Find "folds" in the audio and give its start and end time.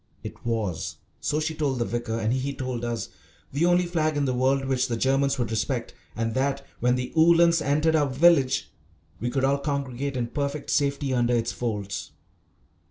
11.51-12.13